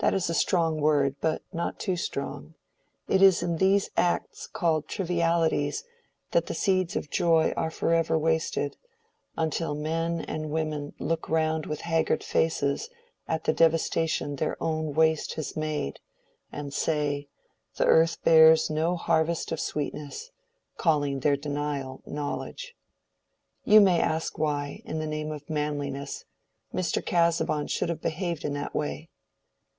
[0.00, 2.52] That is a strong word, but not too strong:
[3.08, 5.82] it is in these acts called trivialities
[6.32, 8.76] that the seeds of joy are forever wasted,
[9.38, 12.90] until men and women look round with haggard faces
[13.26, 16.00] at the devastation their own waste has made,
[16.52, 17.28] and say,
[17.76, 22.74] the earth bears no harvest of sweetness—calling their denial knowledge.
[23.64, 26.26] You may ask why, in the name of manliness,
[26.74, 27.02] Mr.
[27.02, 29.08] Casaubon should have behaved in that way.